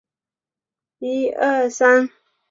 [0.03, 2.09] 教育训练课程